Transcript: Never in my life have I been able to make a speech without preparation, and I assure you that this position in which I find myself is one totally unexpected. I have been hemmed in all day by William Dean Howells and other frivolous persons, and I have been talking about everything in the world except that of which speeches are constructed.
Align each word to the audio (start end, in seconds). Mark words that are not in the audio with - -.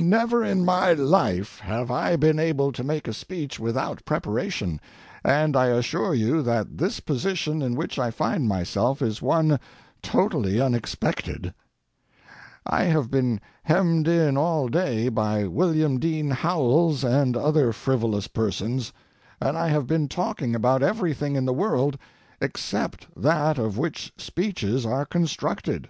Never 0.00 0.42
in 0.44 0.64
my 0.64 0.94
life 0.94 1.60
have 1.60 1.92
I 1.92 2.16
been 2.16 2.40
able 2.40 2.72
to 2.72 2.82
make 2.82 3.06
a 3.06 3.12
speech 3.12 3.60
without 3.60 4.04
preparation, 4.04 4.80
and 5.22 5.54
I 5.56 5.66
assure 5.66 6.12
you 6.12 6.42
that 6.42 6.78
this 6.78 6.98
position 6.98 7.62
in 7.62 7.76
which 7.76 7.96
I 7.96 8.10
find 8.10 8.48
myself 8.48 9.00
is 9.00 9.22
one 9.22 9.60
totally 10.02 10.60
unexpected. 10.60 11.54
I 12.66 12.82
have 12.86 13.12
been 13.12 13.40
hemmed 13.62 14.08
in 14.08 14.36
all 14.36 14.66
day 14.66 15.08
by 15.08 15.44
William 15.46 16.00
Dean 16.00 16.30
Howells 16.32 17.04
and 17.04 17.36
other 17.36 17.72
frivolous 17.72 18.26
persons, 18.26 18.92
and 19.40 19.56
I 19.56 19.68
have 19.68 19.86
been 19.86 20.08
talking 20.08 20.56
about 20.56 20.82
everything 20.82 21.36
in 21.36 21.44
the 21.44 21.52
world 21.52 21.96
except 22.40 23.06
that 23.16 23.56
of 23.56 23.78
which 23.78 24.12
speeches 24.16 24.84
are 24.84 25.04
constructed. 25.06 25.88